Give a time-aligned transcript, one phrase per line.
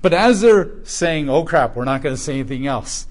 [0.00, 3.06] But as they're saying, oh crap, we're not going to say anything else,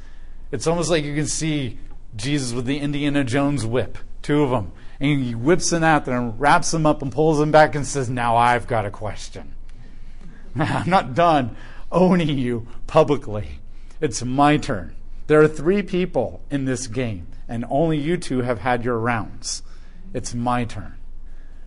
[0.51, 1.77] it's almost like you can see
[2.15, 4.71] Jesus with the Indiana Jones whip, two of them.
[4.99, 7.85] And he whips them out there and wraps them up and pulls them back and
[7.85, 9.53] says, Now I've got a question.
[10.55, 11.55] I'm not done
[11.91, 13.59] owning you publicly.
[14.01, 14.95] It's my turn.
[15.27, 19.61] There are three people in this game, and only you two have had your rounds.
[20.13, 20.95] It's my turn.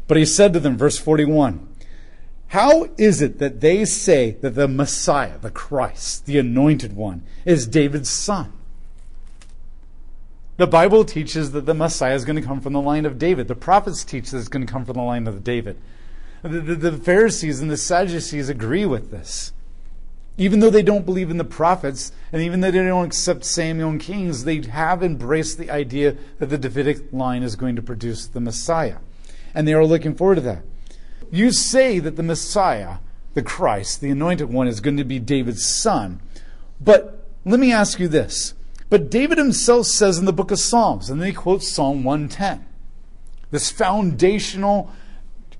[0.09, 1.69] But he said to them, verse 41,
[2.51, 7.65] How is it that they say that the Messiah, the Christ, the anointed one, is
[7.65, 8.53] David's son?
[10.57, 13.47] The Bible teaches that the Messiah is going to come from the line of David.
[13.47, 15.79] The prophets teach that it's going to come from the line of David.
[16.43, 19.53] The, the, the Pharisees and the Sadducees agree with this.
[20.37, 23.91] Even though they don't believe in the prophets, and even though they don't accept Samuel
[23.91, 28.27] and Kings, they have embraced the idea that the Davidic line is going to produce
[28.27, 28.97] the Messiah.
[29.55, 30.65] And they are looking forward to that.
[31.31, 32.97] You say that the Messiah,
[33.35, 36.21] the Christ, the anointed one, is going to be David's son.
[36.81, 38.55] But let me ask you this.
[38.89, 42.67] But David himself says in the book of Psalms, and then he quotes Psalm 110,
[43.53, 44.91] this foundational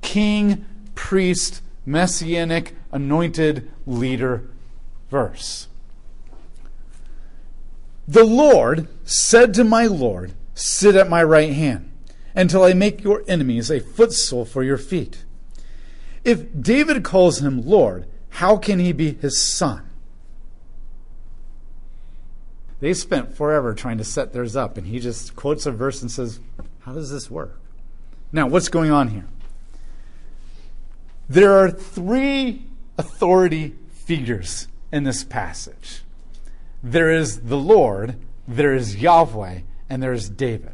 [0.03, 4.49] king, priest, messianic, anointed leader
[5.11, 5.69] verse.
[8.09, 11.91] The Lord said to my Lord, Sit at my right hand
[12.35, 15.25] until I make your enemies a footstool for your feet.
[16.25, 19.89] If David calls him Lord, how can he be his son?
[22.81, 26.11] They spent forever trying to set theirs up, and he just quotes a verse and
[26.11, 26.41] says,
[26.81, 27.59] How does this work?
[28.33, 29.27] Now, what's going on here?
[31.29, 36.03] There are three authority figures in this passage
[36.83, 38.17] there is the Lord,
[38.49, 40.73] there is Yahweh, and there is David.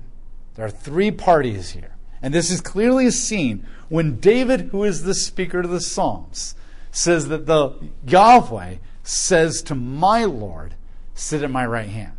[0.54, 1.95] There are three parties here.
[2.26, 6.56] And this is clearly seen when David, who is the speaker of the Psalms,
[6.90, 10.74] says that the Yahweh says to my Lord,
[11.14, 12.16] Sit at my right hand.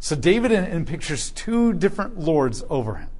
[0.00, 3.10] So David in, in pictures two different lords over him.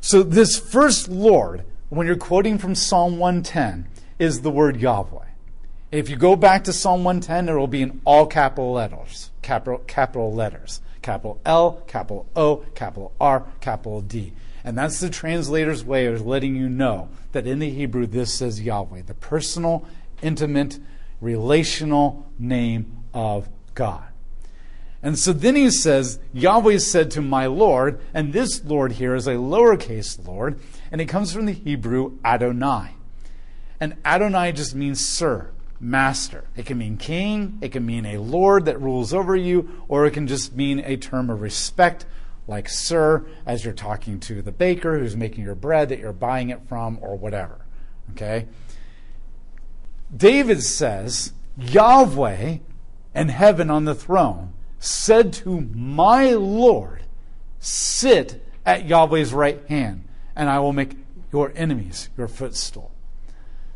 [0.00, 5.26] So this first Lord, when you're quoting from Psalm 110, is the word Yahweh.
[5.90, 9.80] If you go back to Psalm 110, it will be in all capital letters, capital,
[9.86, 14.32] capital letters, capital L, capital O, capital R, capital D.
[14.64, 18.60] And that's the translator's way of letting you know that in the Hebrew this says
[18.60, 19.84] Yahweh, the personal,
[20.22, 20.78] intimate,
[21.20, 24.04] relational name of God.
[25.02, 29.26] And so then he says, Yahweh said to my Lord, and this Lord here is
[29.26, 30.60] a lowercase Lord,
[30.92, 32.92] and it comes from the Hebrew Adonai.
[33.80, 35.50] And Adonai just means sir
[35.82, 36.44] master.
[36.56, 40.12] It can mean king, it can mean a lord that rules over you, or it
[40.12, 42.06] can just mean a term of respect,
[42.46, 46.50] like sir, as you're talking to the baker who's making your bread that you're buying
[46.50, 47.66] it from, or whatever.
[48.12, 48.46] Okay?
[50.16, 52.58] David says, Yahweh
[53.14, 57.02] and heaven on the throne said to my Lord,
[57.58, 60.04] Sit at Yahweh's right hand,
[60.36, 60.96] and I will make
[61.32, 62.91] your enemies your footstool.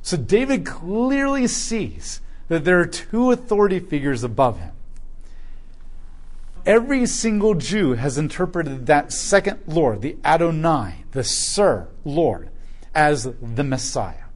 [0.07, 4.71] So David clearly sees that there are two authority figures above him.
[6.65, 12.51] Every single Jew has interpreted that second Lord, the Adonai, the Sir Lord,
[12.95, 14.27] as the Messiah,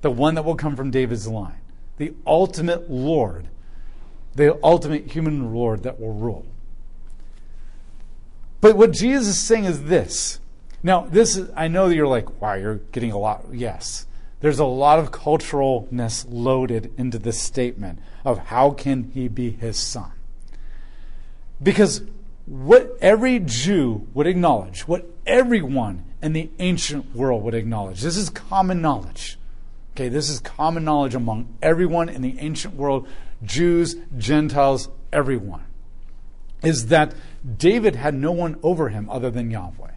[0.00, 1.60] the one that will come from David's line,
[1.98, 3.46] the ultimate Lord,
[4.34, 6.46] the ultimate human Lord that will rule.
[8.60, 10.40] But what Jesus is saying is this.
[10.82, 13.44] Now, this is, I know that you're like, wow, you're getting a lot.
[13.52, 14.06] Yes.
[14.44, 19.78] There's a lot of culturalness loaded into this statement of how can he be his
[19.78, 20.12] son?
[21.62, 22.02] Because
[22.44, 28.28] what every Jew would acknowledge, what everyone in the ancient world would acknowledge, this is
[28.28, 29.38] common knowledge.
[29.94, 33.08] Okay, this is common knowledge among everyone in the ancient world,
[33.44, 35.64] Jews, Gentiles, everyone,
[36.62, 37.14] is that
[37.56, 39.92] David had no one over him other than Yahweh.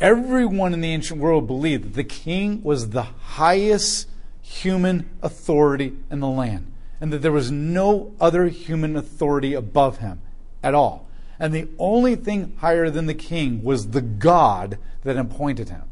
[0.00, 4.08] Everyone in the ancient world believed that the king was the highest
[4.40, 10.22] human authority in the land and that there was no other human authority above him
[10.62, 11.06] at all.
[11.38, 15.82] And the only thing higher than the king was the God that appointed him.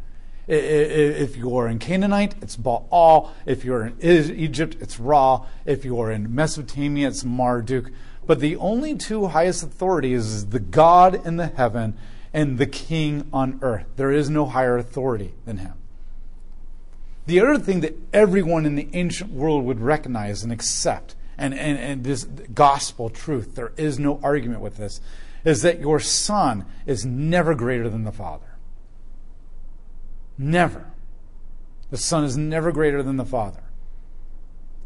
[0.47, 3.33] If you are in Canaanite, it's Baal.
[3.45, 5.45] If you're in Egypt, it's Ra.
[5.67, 7.91] If you are in Mesopotamia, it's Marduk.
[8.27, 11.97] But the only two highest authorities is the God in the heaven
[12.33, 13.87] and the king on earth.
[13.97, 15.75] There is no higher authority than him.
[17.27, 21.79] The other thing that everyone in the ancient world would recognize and accept, and, and,
[21.79, 25.01] and this gospel truth, there is no argument with this,
[25.45, 28.57] is that your son is never greater than the father.
[30.39, 30.87] Never.
[31.91, 33.63] The son is never greater than the father.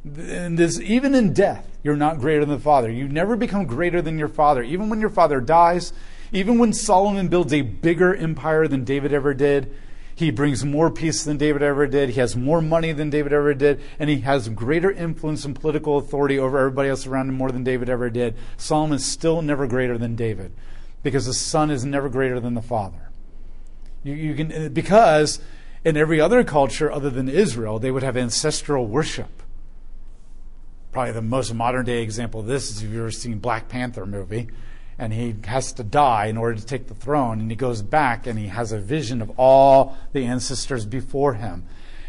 [0.05, 2.91] And this, even in death, you're not greater than the Father.
[2.91, 4.62] You never become greater than your Father.
[4.62, 5.93] Even when your Father dies,
[6.32, 9.75] even when Solomon builds a bigger empire than David ever did,
[10.14, 12.11] he brings more peace than David ever did.
[12.11, 13.81] He has more money than David ever did.
[13.99, 17.64] And he has greater influence and political authority over everybody else around him more than
[17.64, 18.37] David ever did.
[18.56, 20.52] Solomon is still never greater than David
[21.02, 23.11] because the son is never greater than the father.
[24.05, 25.40] You, you can, because
[25.84, 29.43] in every other culture other than Israel, they would have ancestral worship.
[30.93, 34.06] Probably the most modern day example of this is if you've ever seen Black Panther
[34.06, 34.49] movie
[34.99, 37.41] and he has to die in order to take the throne.
[37.41, 41.65] And he goes back and he has a vision of all the ancestors before him.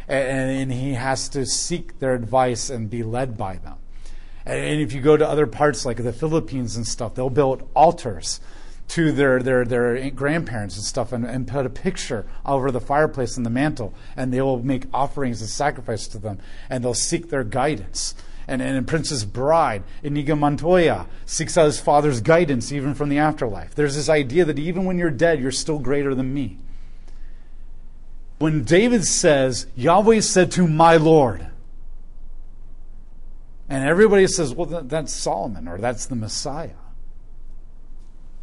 [0.07, 3.75] And, he has to seek their advice and be led by them.
[4.45, 8.41] And if you go to other parts like the Philippines and stuff, they'll build altars
[8.89, 13.37] to their, their, their grandparents and stuff and, and put a picture over the fireplace
[13.37, 13.93] and the mantle.
[14.17, 16.39] And they will make offerings and sacrifice to them.
[16.69, 18.13] And they'll seek their guidance
[18.47, 23.75] and, and Princess Bride, Inigo Montoya, seeks out his father's guidance even from the afterlife.
[23.75, 26.57] There's this idea that even when you're dead, you're still greater than me.
[28.39, 31.47] When David says, Yahweh said to my Lord,
[33.69, 36.71] and everybody says, well, that's Solomon or that's the Messiah.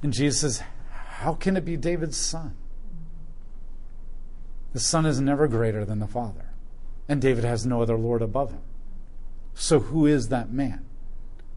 [0.02, 2.54] And Jesus says, how can it be David's son?
[4.72, 6.46] The son is never greater than the father.
[7.08, 8.62] And David has no other Lord above him.
[9.54, 10.84] So who is that man?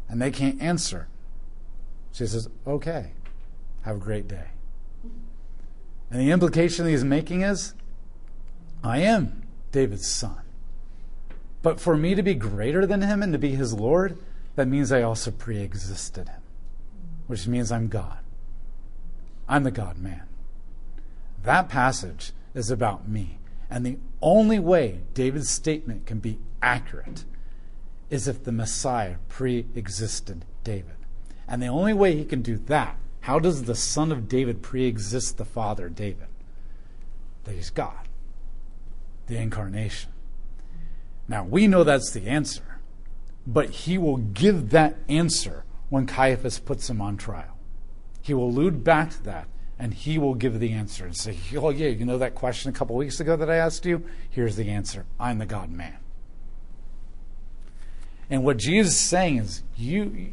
[0.10, 1.08] And they can't answer.
[2.12, 3.12] She says, Okay,
[3.82, 4.48] have a great day.
[6.12, 7.74] And the implication he's making is,
[8.84, 10.42] I am David's son.
[11.64, 14.18] But for me to be greater than him and to be his Lord,
[14.56, 16.42] that means I also pre existed him,
[17.28, 18.20] which means I'm God.
[19.48, 20.24] I'm the God man.
[21.44, 23.40] That passage is about me.
[23.70, 27.26] And the only way David's statement can be accurate
[28.14, 30.98] is if the Messiah pre existed David.
[31.48, 34.86] And the only way he can do that, how does the son of David pre
[34.86, 36.28] exist the father, David?
[37.46, 38.08] That he's God,
[39.26, 40.12] the incarnation.
[41.28, 42.80] Now, we know that's the answer,
[43.48, 47.58] but he will give that answer when Caiaphas puts him on trial.
[48.22, 49.48] He will allude back to that
[49.80, 52.74] and he will give the answer and say, Oh, yeah, you know that question a
[52.74, 54.06] couple weeks ago that I asked you?
[54.30, 55.98] Here's the answer I'm the God man.
[58.30, 60.32] And what Jesus is saying is, you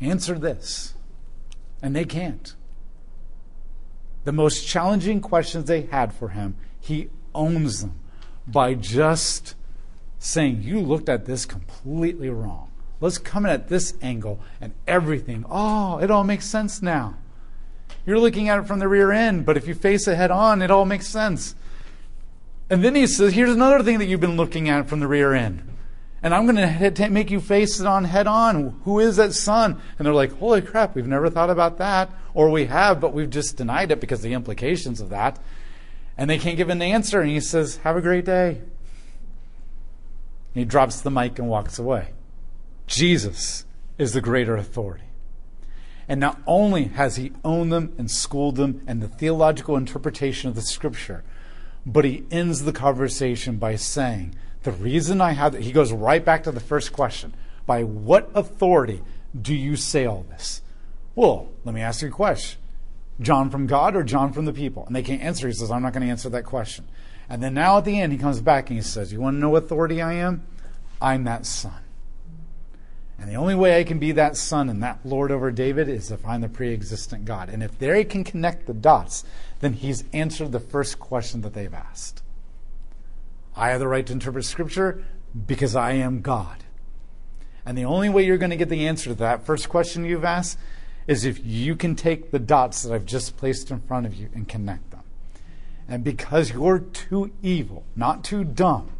[0.00, 0.94] answer this.
[1.82, 2.54] And they can't.
[4.24, 7.98] The most challenging questions they had for him, he owns them
[8.46, 9.54] by just
[10.18, 12.70] saying, You looked at this completely wrong.
[13.00, 15.44] Let's come in at this angle and everything.
[15.50, 17.16] Oh, it all makes sense now.
[18.06, 20.62] You're looking at it from the rear end, but if you face it head on,
[20.62, 21.56] it all makes sense.
[22.70, 25.34] And then he says, Here's another thing that you've been looking at from the rear
[25.34, 25.68] end
[26.22, 26.56] and I'm going
[26.94, 28.80] to make you face it on head on.
[28.84, 29.80] Who is that son?
[29.98, 32.10] And they're like, holy crap, we've never thought about that.
[32.32, 35.40] Or we have, but we've just denied it because of the implications of that.
[36.16, 37.20] And they can't give an answer.
[37.20, 38.60] And he says, have a great day.
[40.54, 42.10] And he drops the mic and walks away.
[42.86, 43.64] Jesus
[43.98, 45.04] is the greater authority.
[46.08, 50.54] And not only has he owned them and schooled them and the theological interpretation of
[50.54, 51.24] the scripture,
[51.84, 56.44] but he ends the conversation by saying, the reason I have, he goes right back
[56.44, 57.34] to the first question.
[57.66, 59.02] By what authority
[59.40, 60.62] do you say all this?
[61.14, 62.60] Well, let me ask you a question.
[63.20, 64.84] John from God or John from the people?
[64.86, 65.46] And they can't answer.
[65.46, 66.88] He says, I'm not going to answer that question.
[67.28, 69.38] And then now at the end, he comes back and he says, You want to
[69.38, 70.46] know what authority I am?
[71.00, 71.82] I'm that son.
[73.18, 76.10] And the only way I can be that son and that Lord over David is
[76.10, 77.48] if I'm the pre existent God.
[77.48, 79.24] And if they can connect the dots,
[79.60, 82.22] then he's answered the first question that they've asked.
[83.56, 85.04] I have the right to interpret Scripture
[85.46, 86.64] because I am God.
[87.64, 90.24] And the only way you're going to get the answer to that first question you've
[90.24, 90.58] asked
[91.06, 94.28] is if you can take the dots that I've just placed in front of you
[94.34, 95.02] and connect them.
[95.88, 98.92] And because you're too evil, not too dumb,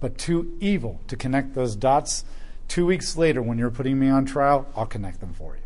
[0.00, 2.24] but too evil to connect those dots,
[2.68, 5.62] two weeks later, when you're putting me on trial, I'll connect them for you.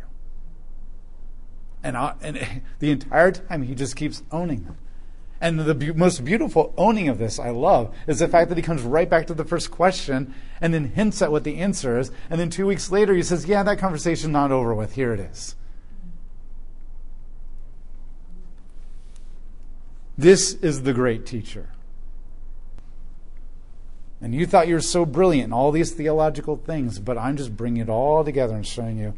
[1.83, 4.77] And, I, and the entire time, he just keeps owning them.
[5.41, 8.61] And the be- most beautiful owning of this, I love, is the fact that he
[8.61, 12.11] comes right back to the first question and then hints at what the answer is.
[12.29, 14.95] And then two weeks later, he says, Yeah, that conversation's not over with.
[14.95, 15.55] Here it is.
[20.17, 21.69] This is the great teacher.
[24.21, 27.55] And you thought you were so brilliant in all these theological things, but I'm just
[27.55, 29.13] bringing it all together and showing you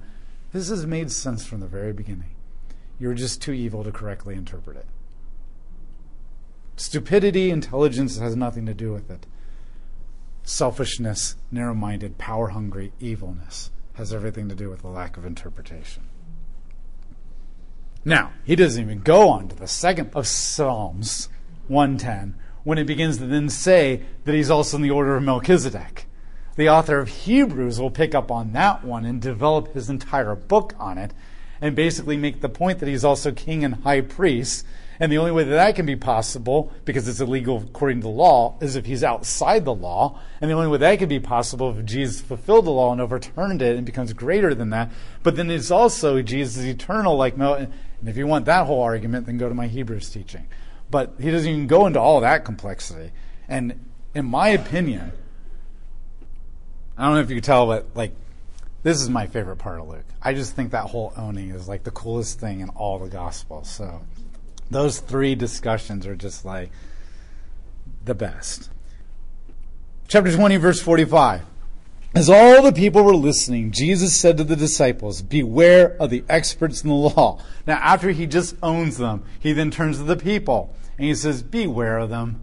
[0.53, 2.35] this has made sense from the very beginning.
[2.99, 4.85] You're just too evil to correctly interpret it.
[6.81, 9.27] Stupidity, intelligence has nothing to do with it.
[10.41, 16.01] selfishness, narrow minded, power hungry evilness has everything to do with the lack of interpretation.
[18.03, 21.29] Now, he doesn't even go on to the second of Psalms
[21.67, 22.33] 110
[22.63, 26.07] when it begins to then say that he's also in the order of Melchizedek.
[26.55, 30.73] The author of Hebrews will pick up on that one and develop his entire book
[30.79, 31.13] on it
[31.61, 34.65] and basically make the point that he's also king and high priest.
[35.01, 38.09] And the only way that that can be possible, because it's illegal according to the
[38.09, 40.19] law, is if he's outside the law.
[40.39, 43.63] And the only way that can be possible if Jesus fulfilled the law and overturned
[43.63, 44.91] it and becomes greater than that.
[45.23, 47.55] But then it's also Jesus is eternal, like Mel.
[47.55, 47.73] And
[48.05, 50.45] if you want that whole argument, then go to my Hebrews teaching.
[50.91, 53.11] But he doesn't even go into all that complexity.
[53.47, 55.13] And in my opinion,
[56.95, 58.13] I don't know if you can tell, but like
[58.83, 60.05] this is my favorite part of Luke.
[60.21, 63.67] I just think that whole owning is like the coolest thing in all the Gospels.
[63.67, 64.01] So
[64.71, 66.71] those three discussions are just like
[68.05, 68.69] the best.
[70.07, 71.43] Chapter 20, verse 45.
[72.13, 76.83] As all the people were listening, Jesus said to the disciples, Beware of the experts
[76.83, 77.41] in the law.
[77.65, 81.43] Now, after he just owns them, he then turns to the people and he says,
[81.43, 82.41] Beware of them.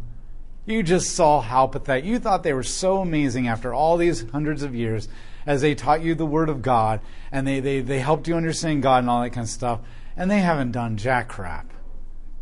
[0.64, 2.04] You just saw how pathetic.
[2.04, 5.08] You thought they were so amazing after all these hundreds of years
[5.46, 7.00] as they taught you the Word of God
[7.32, 9.80] and they, they, they helped you understand God and all that kind of stuff.
[10.16, 11.72] And they haven't done jack crap.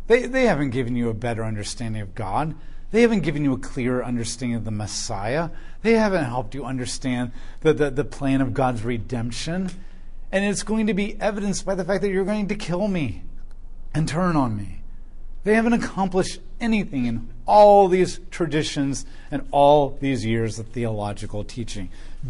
[0.07, 2.55] They, they haven't given you a better understanding of God.
[2.91, 5.49] They haven't given you a clearer understanding of the Messiah.
[5.81, 9.69] They haven't helped you understand the, the, the plan of God's redemption.
[10.31, 13.23] And it's going to be evidenced by the fact that you're going to kill me
[13.93, 14.81] and turn on me.
[15.43, 21.89] They haven't accomplished anything in all these traditions and all these years of theological teaching.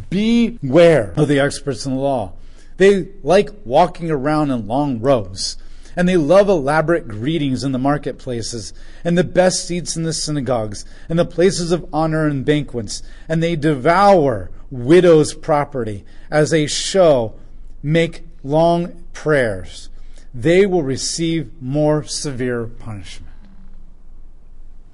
[0.09, 2.33] Beware of the experts in the law.
[2.77, 5.57] They like walking around in long robes,
[5.97, 8.71] and they love elaborate greetings in the marketplaces,
[9.03, 13.41] and the best seats in the synagogues, and the places of honor and banquets, and
[13.41, 17.33] they devour widows' property as they show,
[17.81, 19.89] make long prayers.
[20.35, 23.33] They will receive more severe punishment.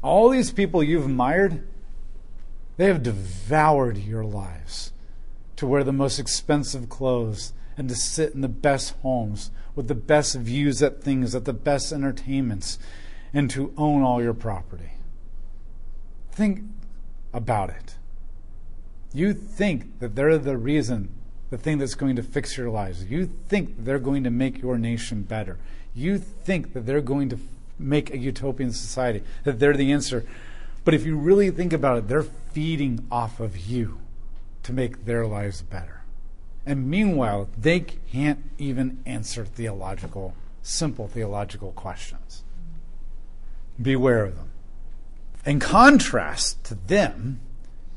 [0.01, 1.67] All these people you've admired,
[2.77, 4.93] they have devoured your lives
[5.57, 9.95] to wear the most expensive clothes and to sit in the best homes with the
[9.95, 12.77] best views at things, at the best entertainments,
[13.33, 14.91] and to own all your property.
[16.31, 16.63] Think
[17.33, 17.95] about it.
[19.13, 21.09] You think that they're the reason,
[21.49, 23.05] the thing that's going to fix your lives.
[23.05, 25.57] You think they're going to make your nation better.
[25.95, 27.39] You think that they're going to
[27.77, 30.25] make a utopian society, that they're the answer.
[30.85, 33.99] But if you really think about it, they're feeding off of you
[34.63, 36.02] to make their lives better.
[36.65, 42.43] And meanwhile, they can't even answer theological, simple theological questions.
[43.81, 44.49] Beware of them.
[45.45, 47.41] In contrast to them,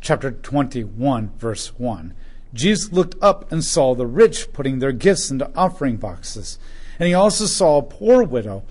[0.01, 2.15] chapter 21, verse 1,
[2.53, 6.59] Jesus looked up and saw the rich putting their gifts into offering boxes.
[6.99, 8.65] And he also saw a poor widow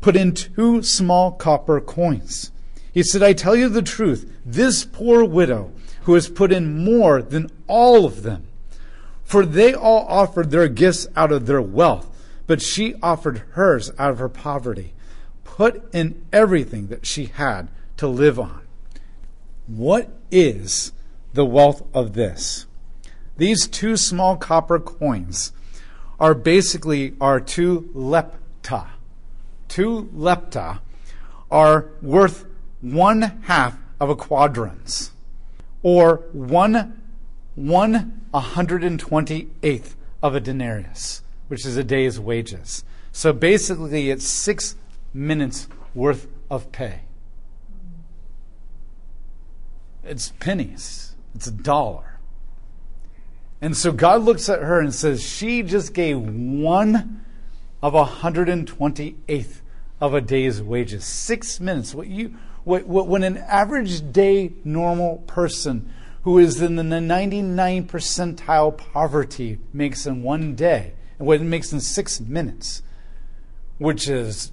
[0.00, 2.52] put in two small copper coins.
[2.92, 5.72] He said, I tell you the truth, this poor widow
[6.02, 8.46] who has put in more than all of them.
[9.32, 12.06] For they all offered their gifts out of their wealth,
[12.46, 14.92] but she offered hers out of her poverty,
[15.42, 18.60] put in everything that she had to live on.
[19.66, 20.92] What is
[21.32, 22.66] the wealth of this?
[23.38, 25.52] These two small copper coins
[26.20, 28.88] are basically our two lepta
[29.72, 30.80] two lepta
[31.50, 32.44] are worth
[32.82, 35.12] one half of a quadrans,
[35.82, 37.01] or one
[37.54, 42.84] one hundred and twenty eighth of a denarius, which is a day's wages.
[43.12, 44.76] So basically, it's six
[45.12, 47.00] minutes worth of pay.
[50.04, 51.14] It's pennies.
[51.34, 52.18] It's a dollar.
[53.60, 57.24] And so God looks at her and says, She just gave one
[57.82, 59.60] of a 128th
[60.00, 61.04] of a day's wages.
[61.04, 61.94] Six minutes.
[61.94, 65.92] What you, what, what, when an average day normal person
[66.22, 71.72] who is in the 99 percentile poverty makes in one day, and what it makes
[71.72, 72.82] in six minutes,
[73.78, 74.52] which is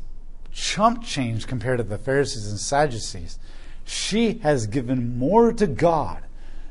[0.51, 3.37] chump change compared to the Pharisees and Sadducees,
[3.85, 6.23] she has given more to God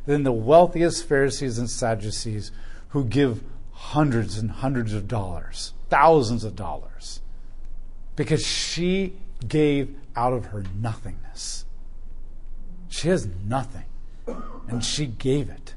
[0.06, 2.50] than the wealthiest Pharisees and Sadducees
[2.88, 7.20] who give hundreds and hundreds of dollars, thousands of dollars
[8.18, 9.14] because she
[9.46, 11.64] gave out of her nothingness.
[12.88, 13.84] She has nothing,
[14.68, 15.74] and she gave it.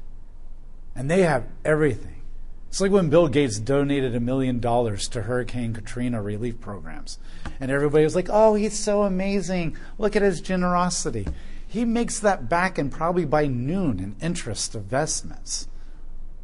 [0.94, 2.22] And they have everything.
[2.68, 7.18] It's like when Bill Gates donated a million dollars to Hurricane Katrina relief programs.
[7.60, 9.76] And everybody was like, oh, he's so amazing.
[9.98, 11.26] Look at his generosity.
[11.68, 15.68] he makes that back and probably by noon in interest of vestments.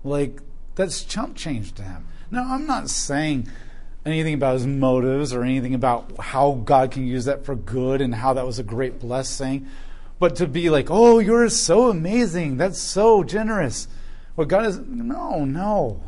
[0.03, 0.41] Like,
[0.75, 2.07] that's chump change to him.
[2.31, 3.49] Now, I'm not saying
[4.07, 8.15] anything about his motives or anything about how God can use that for good and
[8.15, 9.67] how that was a great blessing.
[10.19, 12.57] But to be like, oh, you're so amazing.
[12.57, 13.87] That's so generous.
[14.35, 16.03] What God is, no, no.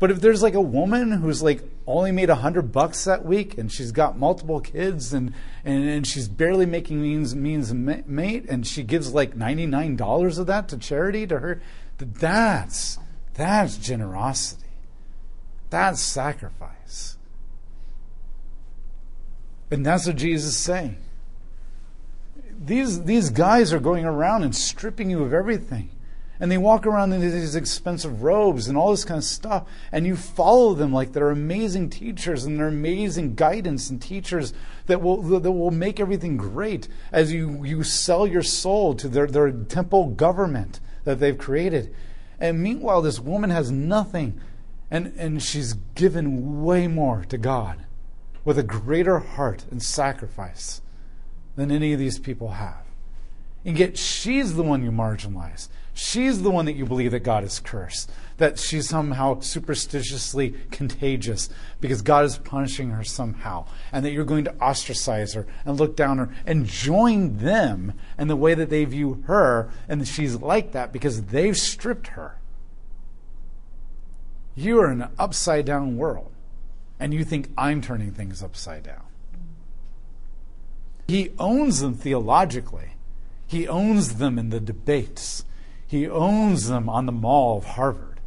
[0.00, 3.58] But if there's like a woman who's like only made a hundred bucks that week
[3.58, 8.66] and she's got multiple kids and, and, and she's barely making means means mate and
[8.66, 11.60] she gives like ninety nine dollars of that to charity to her,
[11.98, 12.98] that's
[13.34, 14.66] that's generosity.
[15.68, 17.16] That's sacrifice.
[19.70, 20.96] And that's what Jesus is saying.
[22.62, 25.90] These, these guys are going around and stripping you of everything.
[26.38, 29.68] And they walk around in these expensive robes and all this kind of stuff.
[29.92, 34.54] And you follow them like they're amazing teachers and they're amazing guidance and teachers
[34.86, 39.26] that will, that will make everything great as you, you sell your soul to their,
[39.26, 41.94] their temple government that they've created.
[42.38, 44.40] And meanwhile, this woman has nothing
[44.90, 47.84] and, and she's given way more to God
[48.44, 50.80] with a greater heart and sacrifice
[51.56, 52.84] than any of these people have.
[53.64, 55.68] And yet she's the one you marginalize.
[55.92, 61.50] She's the one that you believe that God is cursed, that she's somehow superstitiously contagious
[61.80, 65.96] because God is punishing her somehow, and that you're going to ostracize her and look
[65.96, 70.72] down her and join them in the way that they view her, and she's like
[70.72, 72.38] that because they've stripped her.
[74.54, 76.32] You are in an upside down world,
[76.98, 79.09] and you think I'm turning things upside down.
[81.10, 82.90] He owns them theologically,
[83.44, 85.44] he owns them in the debates,
[85.84, 88.20] he owns them on the mall of Harvard.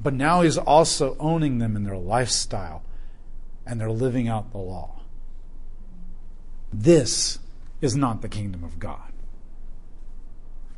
[0.00, 2.82] But now he's also owning them in their lifestyle,
[3.66, 5.02] and they're living out the law.
[6.72, 7.38] This
[7.82, 9.12] is not the kingdom of God.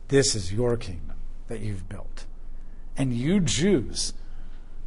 [0.08, 2.24] This is your kingdom that you've built.
[2.96, 4.12] And you Jews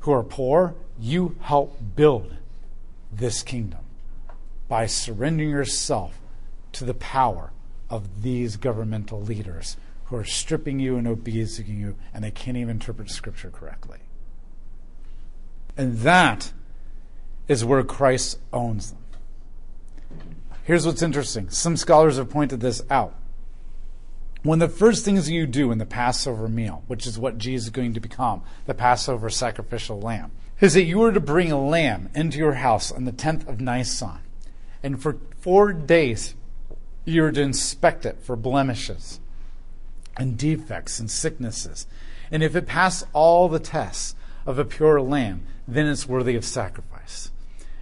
[0.01, 2.35] who are poor, you help build
[3.09, 3.85] this kingdom
[4.68, 6.18] by surrendering yourself
[6.74, 7.51] to the power
[7.90, 12.72] of these governmental leaders who are stripping you and abusing you, and they can't even
[12.72, 14.00] interpret Scripture correctly.
[15.77, 16.51] And that
[17.48, 19.00] is where Christ owns them.
[20.64, 23.16] Here's what's interesting some scholars have pointed this out.
[24.44, 27.66] One of the first things you do in the Passover meal, which is what Jesus
[27.66, 31.64] is going to become, the Passover sacrificial lamb, is that you are to bring a
[31.64, 34.20] lamb into your house on the 10th of Nisan.
[34.81, 36.34] And for four days,
[37.05, 39.20] you are to inspect it for blemishes
[40.18, 41.87] and defects and sicknesses.
[42.31, 46.46] And if it passed all the tests of a pure lamb, then it's worthy of
[46.46, 47.31] sacrifice.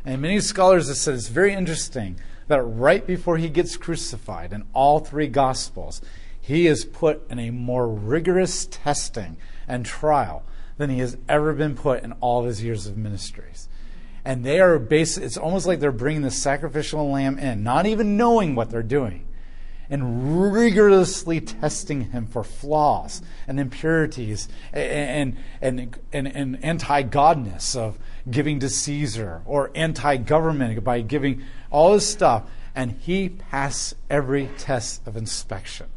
[0.05, 4.65] And many scholars have said it's very interesting that right before he gets crucified in
[4.73, 6.01] all three Gospels,
[6.39, 10.43] he is put in a more rigorous testing and trial
[10.77, 13.67] than he has ever been put in all his years of ministries.
[14.25, 18.17] And they are basically, it's almost like they're bringing the sacrificial lamb in, not even
[18.17, 19.25] knowing what they're doing,
[19.89, 27.97] and rigorously testing him for flaws and impurities and, and, and, and anti godness of
[28.29, 32.43] giving to Caesar or anti government by giving all this stuff.
[32.75, 35.87] And he passed every test of inspection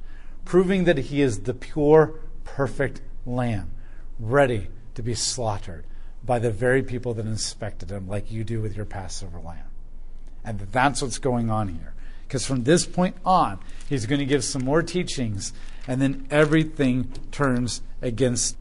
[0.45, 3.71] proving that he is the pure, perfect lamb,
[4.19, 5.85] ready to be slaughtered
[6.25, 9.65] by the very people that inspected him, like you do with your Passover lamb.
[10.45, 11.95] And that's what's going on here.
[12.27, 13.59] Because from this point on,
[13.89, 15.53] he's going to give some more teachings,
[15.87, 18.57] and then everything turns against